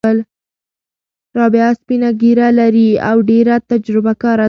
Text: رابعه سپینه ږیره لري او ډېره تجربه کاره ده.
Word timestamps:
رابعه 1.37 1.71
سپینه 1.79 2.09
ږیره 2.21 2.47
لري 2.59 2.89
او 3.09 3.17
ډېره 3.29 3.55
تجربه 3.69 4.13
کاره 4.21 4.35
ده. 4.37 4.39